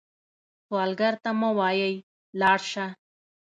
[0.65, 1.95] سوالګر ته مه وايئ
[2.39, 2.85] “لاړ شه”